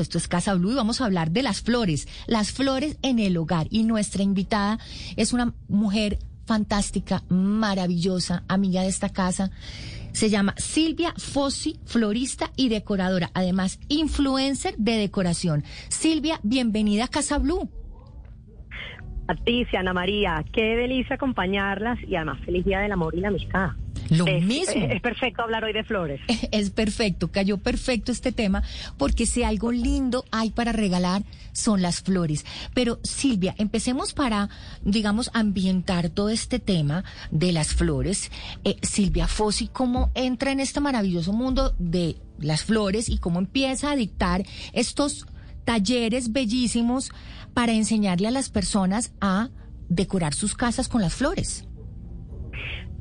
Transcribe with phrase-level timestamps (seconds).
[0.00, 3.36] Esto es Casa Blue y vamos a hablar de las flores, las flores en el
[3.36, 3.66] hogar.
[3.68, 4.78] Y nuestra invitada
[5.16, 9.50] es una mujer fantástica, maravillosa, amiga de esta casa.
[10.12, 15.62] Se llama Silvia Fossi, florista y decoradora, además influencer de decoración.
[15.90, 17.68] Silvia, bienvenida a Casa Blue.
[19.26, 23.72] Patricia, Ana María, qué delicia acompañarlas y además feliz día del amor y la amistad.
[24.12, 24.74] Lo mismo.
[24.74, 26.20] Es, perfecto hablar hoy de flores.
[26.52, 28.62] Es perfecto, cayó perfecto este tema,
[28.98, 31.22] porque si algo lindo hay para regalar
[31.52, 32.44] son las flores.
[32.74, 34.48] Pero Silvia, empecemos para,
[34.82, 38.30] digamos, ambientar todo este tema de las flores.
[38.64, 43.90] Eh, Silvia Fossi, ¿cómo entra en este maravilloso mundo de las flores y cómo empieza
[43.90, 45.26] a dictar estos
[45.64, 47.10] talleres bellísimos
[47.54, 49.50] para enseñarle a las personas a
[49.88, 51.66] decorar sus casas con las flores?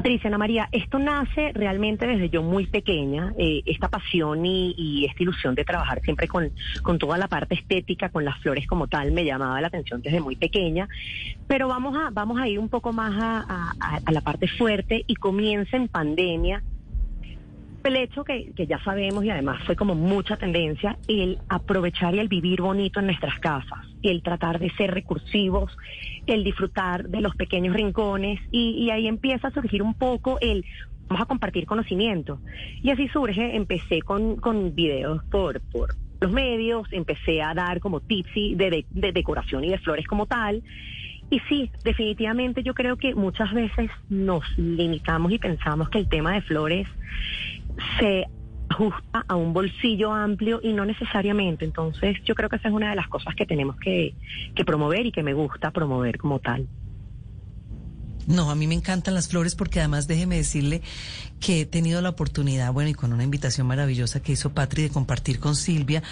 [0.02, 5.22] Patricia Ana María, esto nace realmente desde yo muy pequeña, eh, esta pasión y, esta
[5.22, 6.52] ilusión de trabajar siempre con,
[6.82, 10.20] con toda la parte estética, con las flores como tal, me llamaba la atención desde
[10.20, 10.90] muy pequeña,
[11.46, 15.14] pero vamos a, vamos a ir un poco más a, a la parte fuerte y
[15.14, 16.64] comienza en pandemia
[17.90, 22.20] el hecho que, que, ya sabemos y además fue como mucha tendencia, el aprovechar y
[22.20, 25.76] el vivir bonito en nuestras casas, el tratar de ser recursivos,
[26.28, 30.66] el disfrutar de los pequeños rincones y, ahí empieza a surgir un poco el
[31.08, 32.40] vamos a compartir conocimiento.
[32.82, 38.00] Y así surge, empecé con, con videos por, por los medios, empecé a dar como
[38.00, 40.64] tips de, de decoración y de flores como tal.
[41.32, 46.34] Y sí, definitivamente yo creo que muchas veces nos limitamos y pensamos que el tema
[46.34, 46.88] de flores
[48.00, 48.26] se
[48.70, 51.66] ajusta a un bolsillo amplio y no necesariamente.
[51.66, 54.14] Entonces, yo creo que esa es una de las cosas que tenemos que,
[54.56, 56.68] que promover y que me gusta promover como tal.
[58.28, 60.82] No, a mí me encantan las flores porque además déjeme decirle
[61.42, 64.90] que he tenido la oportunidad, bueno, y con una invitación maravillosa que hizo Patri de
[64.90, 66.04] compartir con Silvia,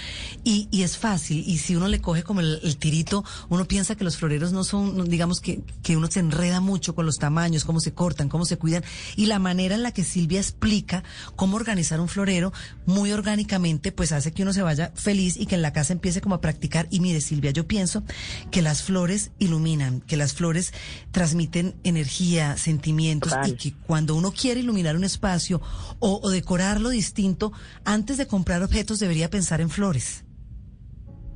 [0.43, 4.03] y, y es fácil, y si uno le coge como el, tirito, uno piensa que
[4.03, 7.79] los floreros no son, digamos que, que uno se enreda mucho con los tamaños, cómo
[7.79, 8.83] se cortan, cómo se cuidan,
[9.15, 11.03] y la manera en la que Silvia explica
[11.35, 12.51] cómo organizar un florero
[12.87, 16.21] muy orgánicamente, pues hace que uno se vaya feliz y que en la casa empiece
[16.21, 16.87] como a practicar.
[16.89, 18.03] Y mire, Silvia, yo pienso
[18.49, 20.73] que las flores iluminan, que las flores
[21.11, 25.61] transmiten energía, sentimientos, y que cuando uno quiere iluminar un espacio, espacio
[25.99, 27.51] o, decorarlo distinto,
[27.85, 30.25] antes de comprar objetos debería pensar en flores.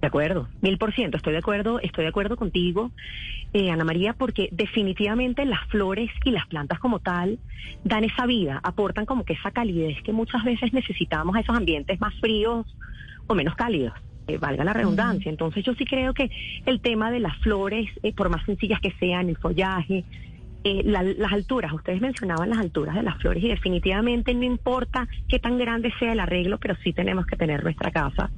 [0.01, 2.91] De acuerdo, mil por ciento, estoy de acuerdo, estoy de acuerdo contigo,
[3.53, 7.39] eh, Ana María, porque definitivamente las flores y las plantas como tal
[7.83, 11.99] dan esa vida, aportan como que esa calidez que muchas veces necesitamos a esos ambientes
[12.01, 12.65] más fríos
[13.27, 13.93] o menos cálidos.
[14.27, 15.29] Eh, valga la redundancia.
[15.29, 16.29] Entonces yo sí creo que
[16.65, 20.05] el tema de las flores, eh, por más sencillas que sean, el follaje,
[20.63, 25.39] eh, las alturas, ustedes mencionaban las alturas de las flores y definitivamente no importa qué
[25.39, 28.31] tan grande sea el arreglo, pero sí tenemos que tener nuestra casa,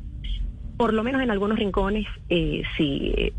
[0.77, 3.33] por lo menos en algunos rincones, eh, sí eh,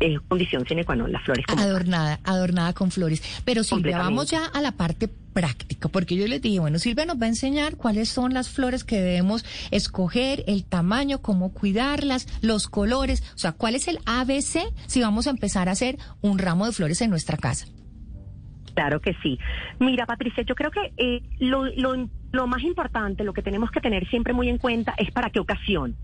[0.00, 1.44] es condición sine qua non, las flores.
[1.48, 3.22] adornada, adornada con flores.
[3.44, 7.20] Pero Silvia, vamos ya a la parte práctica, porque yo les dije, bueno, Silvia nos
[7.20, 12.68] va a enseñar cuáles son las flores que debemos escoger, el tamaño, cómo cuidarlas, los
[12.68, 16.66] colores, o sea, cuál es el ABC si vamos a empezar a hacer un ramo
[16.66, 17.66] de flores en nuestra casa.
[18.74, 19.38] Claro que sí.
[19.78, 23.80] Mira, Patricia, yo creo que eh, lo, lo, lo más importante, lo que tenemos que
[23.80, 25.96] tener siempre muy en cuenta es para qué ocasión.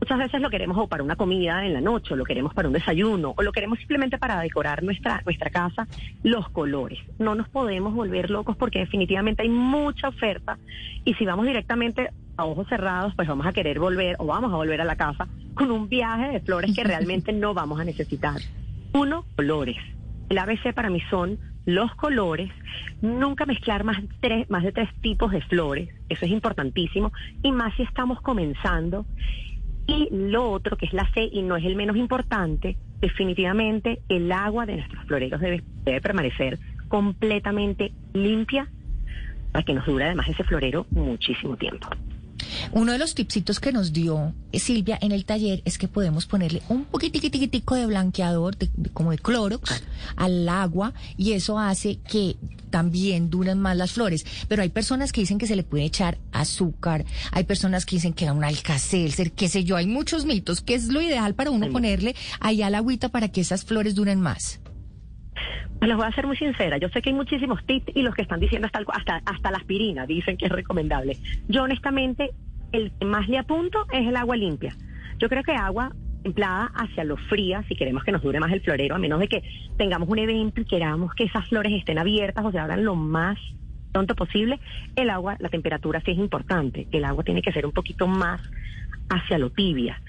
[0.00, 2.68] Muchas veces lo queremos o para una comida en la noche, o lo queremos para
[2.68, 5.86] un desayuno, o lo queremos simplemente para decorar nuestra, nuestra casa,
[6.22, 6.98] los colores.
[7.18, 10.58] No nos podemos volver locos porque definitivamente hay mucha oferta
[11.04, 14.56] y si vamos directamente a ojos cerrados, pues vamos a querer volver o vamos a
[14.56, 18.40] volver a la casa con un viaje de flores que realmente no vamos a necesitar.
[18.94, 19.76] Uno, colores.
[20.30, 21.38] El ABC para mí son
[21.74, 22.50] los colores,
[23.00, 27.74] nunca mezclar más, tres, más de tres tipos de flores, eso es importantísimo, y más
[27.76, 29.06] si estamos comenzando.
[29.86, 34.30] Y lo otro, que es la C y no es el menos importante, definitivamente el
[34.30, 36.58] agua de nuestros floreros debe, debe permanecer
[36.88, 38.68] completamente limpia
[39.52, 41.88] para que nos dure además ese florero muchísimo tiempo.
[42.72, 46.62] Uno de los tipsitos que nos dio Silvia en el taller es que podemos ponerle
[46.68, 48.56] un poquitico de blanqueador,
[48.92, 49.82] como de Clorox,
[50.16, 52.36] al agua y eso hace que
[52.70, 54.24] también duren más las flores.
[54.48, 58.12] Pero hay personas que dicen que se le puede echar azúcar, hay personas que dicen
[58.12, 60.60] que da un alcacelser, qué sé yo, hay muchos mitos.
[60.60, 64.20] ¿Qué es lo ideal para uno ponerle ahí al agüita para que esas flores duren
[64.20, 64.60] más?
[65.80, 66.76] Pues les voy a ser muy sincera.
[66.76, 69.56] Yo sé que hay muchísimos tips y los que están diciendo hasta, hasta, hasta la
[69.56, 71.16] aspirina dicen que es recomendable.
[71.48, 72.30] Yo honestamente,
[72.72, 74.74] el que más le apunto es el agua limpia.
[75.18, 78.60] Yo creo que agua templada hacia lo fría, si queremos que nos dure más el
[78.60, 79.42] florero, a menos de que
[79.76, 83.38] tengamos un evento y queramos que esas flores estén abiertas o se abran lo más
[83.92, 84.60] pronto posible.
[84.96, 86.86] El agua, la temperatura sí es importante.
[86.92, 88.40] El agua tiene que ser un poquito más
[89.08, 90.00] hacia lo tibia.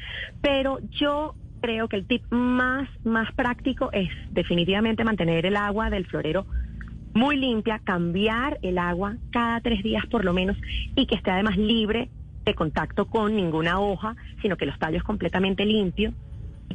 [0.42, 6.06] Pero yo creo que el tip más, más práctico es definitivamente mantener el agua del
[6.06, 6.46] florero
[7.14, 10.58] muy limpia, cambiar el agua cada tres días por lo menos
[10.96, 12.10] y que esté además libre
[12.52, 16.14] de contacto con ninguna hoja, sino que los tallos completamente limpios.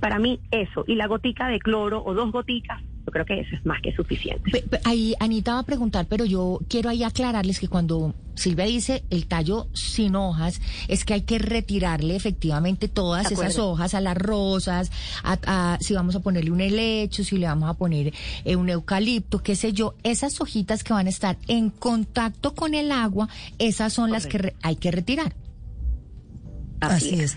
[0.00, 3.55] Para mí eso, y la gotica de cloro o dos goticas yo creo que eso
[3.55, 4.64] es más que suficiente.
[4.84, 9.28] Ahí Anita va a preguntar, pero yo quiero ahí aclararles que cuando Silvia dice el
[9.28, 14.90] tallo sin hojas, es que hay que retirarle efectivamente todas esas hojas a las rosas,
[15.23, 18.12] a, si vamos a ponerle un helecho, si le vamos a poner
[18.44, 22.75] eh, un eucalipto, qué sé yo, esas hojitas que van a estar en contacto con
[22.75, 23.28] el agua,
[23.61, 25.32] esas son las que hay que retirar.
[26.81, 27.37] Así, es.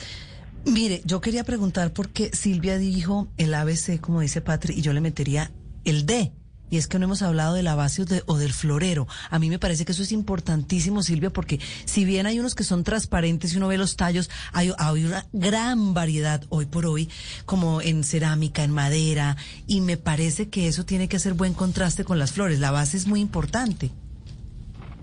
[0.65, 5.01] Mire, yo quería preguntar porque Silvia dijo el ABC, como dice Patri, y yo le
[5.01, 5.51] metería
[5.86, 6.33] el D.
[6.71, 9.07] Y es que no hemos hablado de la base o del florero.
[9.31, 12.63] A mí me parece que eso es importantísimo, Silvia, porque si bien hay unos que
[12.63, 17.09] son transparentes y uno ve los tallos, hay, hay, una gran variedad hoy por hoy,
[17.45, 22.03] como en cerámica, en madera, y me parece que eso tiene que hacer buen contraste
[22.03, 22.59] con las flores.
[22.59, 23.91] La base es muy importante.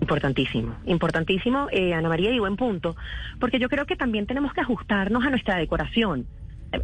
[0.07, 2.95] Importantísimo, importantísimo, eh, Ana María, y buen punto,
[3.39, 6.25] porque yo creo que también tenemos que ajustarnos a nuestra decoración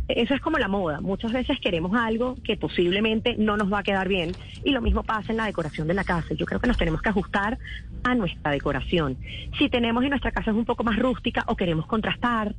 [0.07, 1.01] eso es como la moda.
[1.01, 4.31] Muchas veces queremos algo que posiblemente no nos va a quedar bien
[4.63, 6.33] y lo mismo pasa en la decoración de la casa.
[6.35, 7.57] Yo creo que nos tenemos que ajustar
[8.03, 9.17] a nuestra decoración.
[9.57, 12.55] Si tenemos en nuestra casa es un poco más rústica o queremos contrastar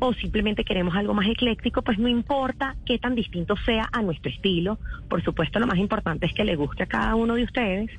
[0.00, 4.30] o simplemente queremos algo más ecléctico, pues no importa qué tan distinto sea a nuestro
[4.30, 4.78] estilo.
[5.08, 7.90] Por supuesto, lo más importante es que le guste a cada uno de ustedes.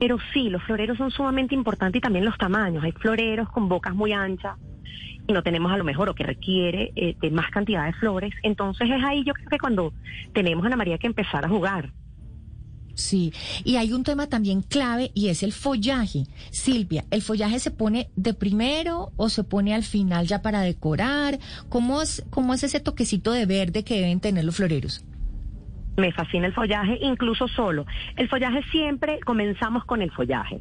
[0.00, 2.82] Pero sí, los floreros son sumamente importantes y también los tamaños.
[2.82, 4.56] Hay floreros con bocas muy anchas
[5.32, 8.32] no tenemos a lo mejor o que requiere eh, de más cantidad de flores.
[8.42, 9.92] Entonces es ahí yo creo que cuando
[10.32, 11.92] tenemos a Ana María que empezar a jugar.
[12.94, 13.32] Sí,
[13.64, 16.24] y hay un tema también clave y es el follaje.
[16.50, 21.38] Silvia, ¿el follaje se pone de primero o se pone al final ya para decorar?
[21.70, 25.02] ¿Cómo es, cómo es ese toquecito de verde que deben tener los floreros?
[25.96, 27.86] Me fascina el follaje, incluso solo.
[28.16, 30.60] El follaje siempre comenzamos con el follaje.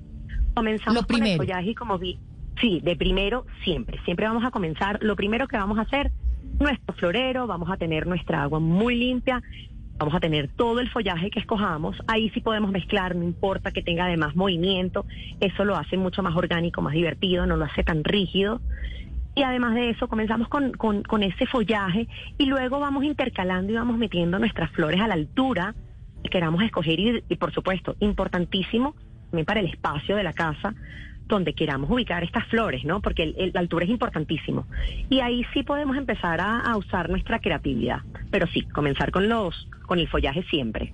[0.54, 2.20] Comenzamos con el follaje y como vi,
[2.60, 4.00] Sí, de primero siempre.
[4.04, 5.00] Siempre vamos a comenzar.
[5.02, 6.12] Lo primero que vamos a hacer,
[6.60, 9.42] nuestro florero, vamos a tener nuestra agua muy limpia,
[9.98, 11.96] vamos a tener todo el follaje que escojamos.
[12.08, 15.06] Ahí sí podemos mezclar, no importa que tenga además movimiento.
[15.40, 18.62] Eso lo hace mucho más orgánico, más divertido, no lo hace tan rígido.
[19.36, 23.98] Y además de eso, comenzamos con, con, ese follaje y luego vamos intercalando y vamos
[23.98, 25.76] metiendo nuestras flores a la altura
[26.24, 27.00] que queramos escoger.
[27.00, 28.96] Y, y por supuesto, importantísimo
[29.30, 30.74] también para el espacio de la casa,
[31.28, 33.02] donde queramos ubicar estas flores, ¿no?
[33.02, 34.66] Porque la altura es importantísimo.
[35.10, 38.00] Y ahí sí podemos empezar a, a usar nuestra creatividad.
[38.32, 40.92] Pero sí, comenzar con los, con el follaje siempre.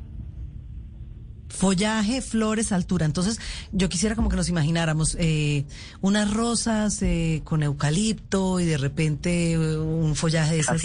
[1.56, 3.06] Follaje, flores, altura.
[3.06, 3.40] Entonces,
[3.72, 5.66] yo quisiera como que nos imagináramos eh,
[6.02, 10.84] unas rosas eh, con eucalipto y de repente eh, un follaje de esas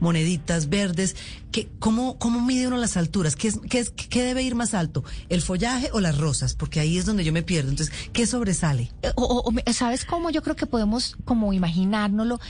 [0.00, 1.16] moneditas verdes.
[1.50, 3.36] ¿Qué, cómo, ¿Cómo mide uno las alturas?
[3.36, 5.04] ¿Qué, es, qué, es, ¿Qué debe ir más alto?
[5.28, 6.54] ¿El follaje o las rosas?
[6.54, 7.70] Porque ahí es donde yo me pierdo.
[7.70, 8.92] Entonces, ¿qué sobresale?
[9.16, 10.30] O, ¿Sabes cómo?
[10.30, 12.40] Yo creo que podemos como imaginárnoslo.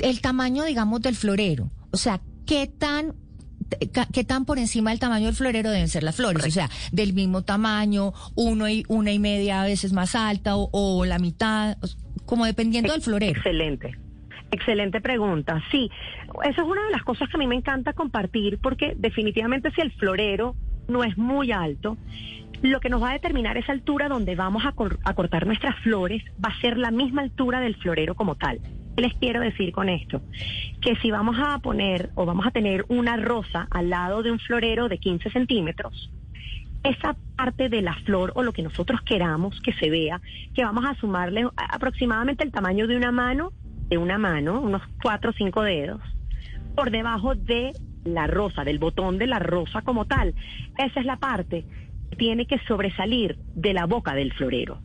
[0.00, 1.70] El tamaño, digamos, del florero.
[1.90, 3.14] O sea, ¿qué tan
[4.12, 7.12] qué tan por encima del tamaño del florero deben ser las flores, o sea, del
[7.12, 11.76] mismo tamaño, uno y una y media a veces más alta o, la mitad,
[12.26, 13.36] como dependiendo del florero.
[13.36, 13.96] Excelente.
[14.50, 15.62] Excelente pregunta.
[15.70, 15.90] Sí,
[16.44, 19.80] eso es una de las cosas que a mí me encanta compartir porque definitivamente si
[19.80, 20.54] el florero
[20.88, 21.96] no es muy alto,
[22.60, 24.74] lo que nos va a determinar esa altura donde vamos a,
[25.04, 28.60] a cortar nuestras flores va a ser la misma altura del florero como tal.
[28.96, 30.20] ¿Qué les quiero decir con esto?
[30.80, 34.38] Que si vamos a poner o vamos a tener una rosa al lado de un
[34.38, 36.10] florero de 15 centímetros,
[36.84, 40.20] esa parte de la flor o lo que nosotros queramos que se vea,
[40.54, 43.52] que vamos a sumarle aproximadamente el tamaño de una mano,
[43.88, 46.00] de una mano, unos cuatro o cinco dedos,
[46.74, 47.72] por debajo de
[48.04, 50.34] la rosa, del botón de la rosa como tal.
[50.76, 51.64] Esa es la parte
[52.10, 54.80] que tiene que sobresalir de la boca del florero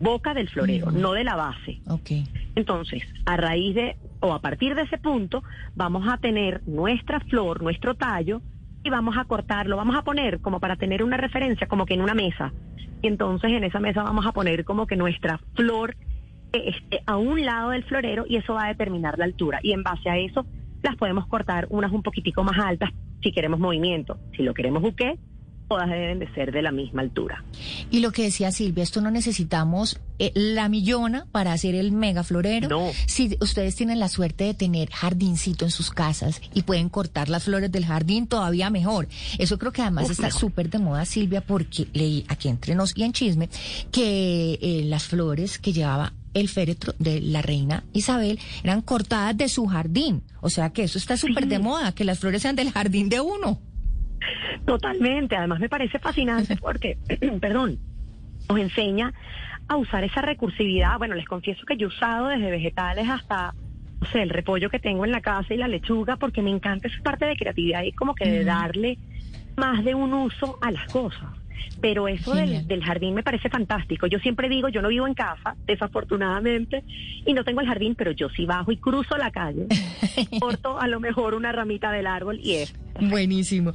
[0.00, 1.80] boca del florero, no de la base.
[1.86, 2.26] Okay.
[2.56, 5.44] Entonces, a raíz de, o a partir de ese punto,
[5.74, 8.40] vamos a tener nuestra flor, nuestro tallo,
[8.82, 12.02] y vamos a cortarlo, vamos a poner como para tener una referencia, como que en
[12.02, 12.52] una mesa.
[13.02, 15.96] Y entonces en esa mesa vamos a poner como que nuestra flor
[16.52, 19.58] esté a un lado del florero y eso va a determinar la altura.
[19.62, 20.46] Y en base a eso,
[20.82, 22.90] las podemos cortar unas un poquitico más altas
[23.22, 24.18] si queremos movimiento.
[24.36, 25.18] Si lo queremos buque,
[25.68, 27.44] todas deben de ser de la misma altura.
[27.90, 32.22] Y lo que decía Silvia, esto no necesitamos eh, la millona para hacer el mega
[32.22, 32.68] florero.
[32.68, 32.90] No.
[33.06, 37.44] Si ustedes tienen la suerte de tener jardincito en sus casas y pueden cortar las
[37.44, 39.08] flores del jardín, todavía mejor.
[39.38, 42.96] Eso creo que además Uf, está súper de moda, Silvia, porque leí aquí entre nos
[42.96, 43.48] y en chisme
[43.90, 49.48] que eh, las flores que llevaba el féretro de la reina Isabel eran cortadas de
[49.48, 50.22] su jardín.
[50.40, 53.20] O sea que eso está súper de moda, que las flores sean del jardín de
[53.20, 53.58] uno.
[54.64, 56.98] Totalmente, además me parece fascinante porque,
[57.40, 57.78] perdón,
[58.48, 59.12] nos enseña
[59.68, 60.98] a usar esa recursividad.
[60.98, 63.54] Bueno, les confieso que yo he usado desde vegetales hasta,
[64.00, 66.88] no sé, el repollo que tengo en la casa y la lechuga, porque me encanta
[66.88, 68.98] esa parte de creatividad y como que de darle
[69.56, 71.30] más de un uso a las cosas.
[71.80, 74.06] Pero eso del, del jardín me parece fantástico.
[74.06, 76.84] Yo siempre digo, yo no vivo en casa, desafortunadamente,
[77.24, 79.66] y no tengo el jardín, pero yo sí bajo y cruzo la calle,
[80.40, 83.72] corto a lo mejor una ramita del árbol y es Buenísimo.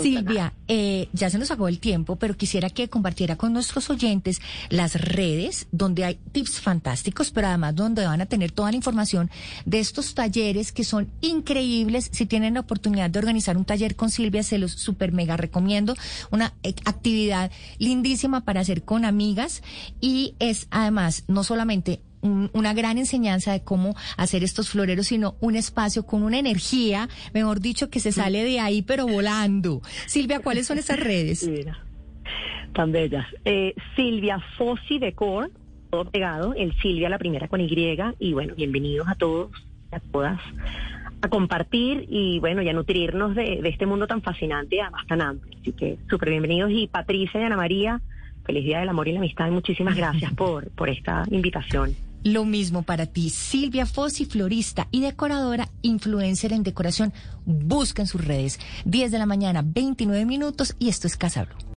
[0.00, 4.40] Silvia, eh, ya se nos acabó el tiempo, pero quisiera que compartiera con nuestros oyentes
[4.68, 9.30] las redes donde hay tips fantásticos, pero además donde van a tener toda la información
[9.64, 12.08] de estos talleres que son increíbles.
[12.12, 15.94] Si tienen la oportunidad de organizar un taller con Silvia, se los super mega recomiendo.
[16.30, 19.62] Una eh, actividad lindísima para hacer con amigas
[20.00, 25.36] y es además no solamente un- una gran enseñanza de cómo hacer estos floreros, sino
[25.40, 29.80] un espacio con una energía, mejor dicho, que se sale de ahí, pero volando.
[30.06, 31.46] Silvia, ¿cuáles son esas redes?
[31.46, 31.78] Mira,
[32.74, 33.26] tan bellas.
[33.44, 35.50] Eh, Silvia Fossi Decor,
[35.90, 37.68] todo pegado, el Silvia la primera con Y,
[38.18, 39.50] y bueno, bienvenidos a todos,
[39.92, 40.40] a todas,
[41.22, 45.06] a compartir y bueno, y a nutrirnos de, de este mundo tan fascinante y además
[45.06, 45.56] tan amplio.
[45.60, 48.00] Así que súper bienvenidos y Patricia y Ana María,
[48.44, 51.94] feliz día del amor y la amistad y muchísimas gracias por, por esta invitación.
[52.26, 57.12] Lo mismo para ti, Silvia Fossi, florista y decoradora, influencer en decoración.
[57.44, 58.58] Busca en sus redes.
[58.84, 61.66] 10 de la mañana, 29 minutos y esto es Casa Blu.